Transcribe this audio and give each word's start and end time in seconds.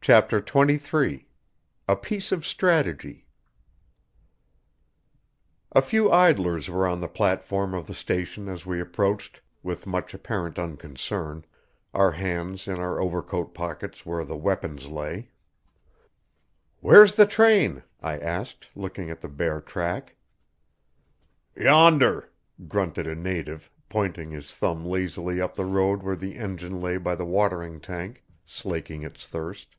CHAPTER 0.00 0.38
XXIII 0.38 1.26
A 1.88 1.96
PIECE 1.96 2.30
OF 2.30 2.46
STRATEGY 2.46 3.26
A 5.72 5.82
few 5.82 6.12
idlers 6.12 6.70
were 6.70 6.86
on 6.86 7.00
the 7.00 7.08
platform 7.08 7.74
of 7.74 7.88
the 7.88 7.92
station 7.94 8.48
as 8.48 8.64
we 8.64 8.78
approached 8.80 9.40
with 9.64 9.84
much 9.84 10.14
apparent 10.14 10.60
unconcern, 10.60 11.44
our 11.92 12.12
hands 12.12 12.68
in 12.68 12.78
our 12.78 13.00
overcoat 13.00 13.52
pockets 13.52 14.06
where 14.06 14.24
the 14.24 14.36
weapons 14.36 14.86
lay. 14.86 15.32
"Where's 16.78 17.14
the 17.16 17.26
train?" 17.26 17.82
I 18.00 18.16
asked, 18.16 18.68
looking 18.76 19.10
at 19.10 19.20
the 19.22 19.28
bare 19.28 19.60
track. 19.60 20.14
"Yonder," 21.56 22.30
grunted 22.68 23.08
a 23.08 23.16
native, 23.16 23.72
pointing 23.88 24.30
his 24.30 24.54
thumb 24.54 24.84
lazily 24.86 25.40
up 25.40 25.56
the 25.56 25.64
road 25.66 26.04
where 26.04 26.14
the 26.14 26.36
engine 26.36 26.80
lay 26.80 26.96
by 26.96 27.16
the 27.16 27.26
watering 27.26 27.80
tank, 27.80 28.22
slaking 28.46 29.02
its 29.02 29.26
thirst. 29.26 29.74